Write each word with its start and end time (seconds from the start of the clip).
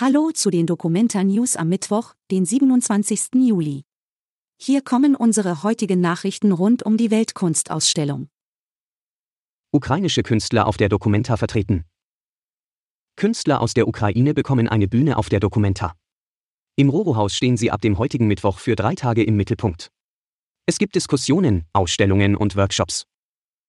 Hallo 0.00 0.30
zu 0.30 0.48
den 0.48 0.66
Dokumenta 0.66 1.22
News 1.22 1.56
am 1.56 1.68
Mittwoch, 1.68 2.14
den 2.30 2.46
27. 2.46 3.34
Juli. 3.34 3.82
Hier 4.58 4.80
kommen 4.80 5.14
unsere 5.14 5.62
heutigen 5.62 6.00
Nachrichten 6.00 6.52
rund 6.52 6.82
um 6.82 6.96
die 6.96 7.10
Weltkunstausstellung. 7.10 8.30
Ukrainische 9.72 10.22
Künstler 10.22 10.66
auf 10.66 10.78
der 10.78 10.88
Dokumenta 10.88 11.36
vertreten. 11.36 11.84
Künstler 13.16 13.60
aus 13.60 13.74
der 13.74 13.86
Ukraine 13.86 14.32
bekommen 14.32 14.70
eine 14.70 14.88
Bühne 14.88 15.18
auf 15.18 15.28
der 15.28 15.38
Dokumenta. 15.38 15.94
Im 16.76 16.88
Roro-Haus 16.88 17.34
stehen 17.34 17.58
sie 17.58 17.70
ab 17.70 17.82
dem 17.82 17.98
heutigen 17.98 18.26
Mittwoch 18.26 18.58
für 18.58 18.76
drei 18.76 18.94
Tage 18.94 19.22
im 19.22 19.36
Mittelpunkt. 19.36 19.90
Es 20.64 20.78
gibt 20.78 20.94
Diskussionen, 20.94 21.66
Ausstellungen 21.74 22.36
und 22.36 22.56
Workshops. 22.56 23.04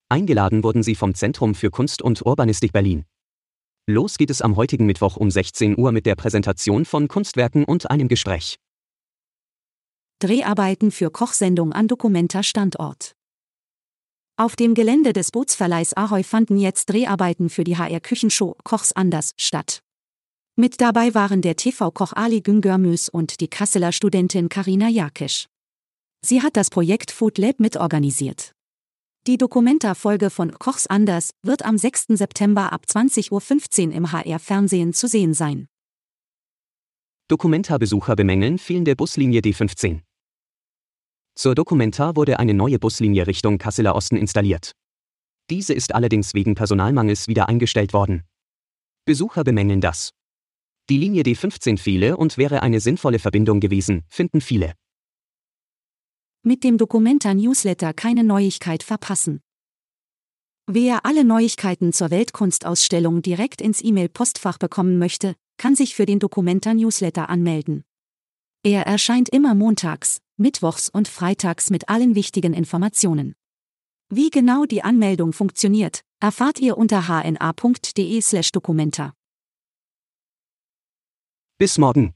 Eingeladen 0.07 0.63
wurden 0.63 0.81
sie 0.81 0.95
vom 0.95 1.13
Zentrum 1.13 1.55
für 1.55 1.71
Kunst 1.71 2.01
und 2.01 2.25
Urbanistik 2.25 2.71
Berlin. 2.71 3.03
Los 3.87 4.17
geht 4.17 4.29
es 4.29 4.41
am 4.41 4.55
heutigen 4.55 4.85
Mittwoch 4.85 5.17
um 5.17 5.31
16 5.31 5.77
Uhr 5.77 5.91
mit 5.91 6.05
der 6.05 6.15
Präsentation 6.15 6.85
von 6.85 7.07
Kunstwerken 7.07 7.65
und 7.65 7.89
einem 7.89 8.07
Gespräch. 8.07 8.57
Dreharbeiten 10.19 10.91
für 10.91 11.09
Kochsendung 11.09 11.73
an 11.73 11.87
Dokumenta 11.87 12.43
Standort. 12.43 13.15
Auf 14.37 14.55
dem 14.55 14.75
Gelände 14.75 15.13
des 15.13 15.31
Bootsverleihs 15.31 15.93
Ahoy 15.95 16.23
fanden 16.23 16.57
jetzt 16.57 16.89
Dreharbeiten 16.89 17.49
für 17.49 17.63
die 17.63 17.77
HR-Küchenshow 17.77 18.55
Kochs 18.63 18.91
anders 18.91 19.31
statt. 19.37 19.81
Mit 20.55 20.79
dabei 20.79 21.15
waren 21.15 21.41
der 21.41 21.55
TV-Koch 21.55 22.13
Ali 22.13 22.41
Güngörmüs 22.41 23.09
und 23.09 23.39
die 23.39 23.47
Kasseler 23.47 23.91
Studentin 23.91 24.47
Karina 24.47 24.89
Jakisch. 24.89 25.47
Sie 26.23 26.43
hat 26.43 26.55
das 26.55 26.69
Projekt 26.69 27.09
Food 27.09 27.39
Lab 27.39 27.59
mitorganisiert. 27.59 28.53
Die 29.27 29.37
Dokumenta-Folge 29.37 30.31
von 30.31 30.51
Kochs 30.57 30.87
Anders 30.87 31.29
wird 31.43 31.63
am 31.63 31.77
6. 31.77 32.05
September 32.07 32.73
ab 32.73 32.85
20.15 32.89 33.89
Uhr 33.89 33.93
im 33.93 34.11
HR-Fernsehen 34.11 34.93
zu 34.93 35.07
sehen 35.07 35.35
sein. 35.35 35.67
Dokumenta-Besucher 37.27 38.15
bemängeln 38.15 38.57
fehlende 38.57 38.95
Buslinie 38.95 39.41
D15. 39.41 39.99
Zur 41.35 41.53
Dokumenta 41.53 42.15
wurde 42.15 42.39
eine 42.39 42.55
neue 42.55 42.79
Buslinie 42.79 43.27
Richtung 43.27 43.59
Kasseler 43.59 43.93
Osten 43.93 44.17
installiert. 44.17 44.71
Diese 45.51 45.75
ist 45.75 45.93
allerdings 45.93 46.33
wegen 46.33 46.55
Personalmangels 46.55 47.27
wieder 47.27 47.47
eingestellt 47.47 47.93
worden. 47.93 48.23
Besucher 49.05 49.43
bemängeln 49.43 49.81
das. 49.81 50.13
Die 50.89 50.97
Linie 50.97 51.21
D15 51.21 51.77
fehle 51.77 52.17
und 52.17 52.39
wäre 52.39 52.63
eine 52.63 52.79
sinnvolle 52.79 53.19
Verbindung 53.19 53.59
gewesen, 53.59 54.03
finden 54.09 54.41
viele 54.41 54.73
mit 56.43 56.63
dem 56.63 56.77
Dokumenta 56.77 57.33
Newsletter 57.33 57.93
keine 57.93 58.23
Neuigkeit 58.23 58.83
verpassen. 58.83 59.41
Wer 60.67 61.03
alle 61.05 61.23
Neuigkeiten 61.23 61.93
zur 61.93 62.11
Weltkunstausstellung 62.11 63.21
direkt 63.21 63.61
ins 63.61 63.81
E-Mail-Postfach 63.83 64.57
bekommen 64.57 64.97
möchte, 64.97 65.35
kann 65.57 65.75
sich 65.75 65.95
für 65.95 66.05
den 66.05 66.19
Dokumenta 66.19 66.73
Newsletter 66.73 67.29
anmelden. 67.29 67.83
Er 68.63 68.87
erscheint 68.87 69.29
immer 69.29 69.55
montags, 69.55 70.19
mittwochs 70.37 70.89
und 70.89 71.07
freitags 71.07 71.69
mit 71.69 71.87
allen 71.89 72.15
wichtigen 72.15 72.53
Informationen. 72.53 73.35
Wie 74.09 74.29
genau 74.29 74.65
die 74.65 74.83
Anmeldung 74.83 75.31
funktioniert, 75.33 76.03
erfahrt 76.19 76.59
ihr 76.59 76.77
unter 76.77 77.07
hna.de/dokumenta. 77.07 79.13
Bis 81.57 81.77
morgen. 81.77 82.13